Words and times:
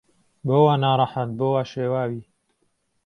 بۆ 0.45 0.57
وا 0.65 0.73
ناڕهحەت 0.83 1.29
بۆ 1.37 1.47
وا 1.53 1.61
شێواوی 1.71 2.21